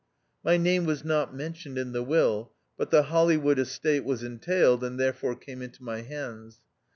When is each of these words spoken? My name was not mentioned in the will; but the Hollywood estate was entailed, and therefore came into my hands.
My 0.43 0.57
name 0.57 0.85
was 0.85 1.05
not 1.05 1.31
mentioned 1.35 1.77
in 1.77 1.91
the 1.91 2.01
will; 2.01 2.53
but 2.75 2.89
the 2.89 3.03
Hollywood 3.03 3.59
estate 3.59 4.03
was 4.03 4.23
entailed, 4.23 4.83
and 4.83 4.99
therefore 4.99 5.35
came 5.35 5.61
into 5.61 5.83
my 5.83 6.01
hands. 6.01 6.59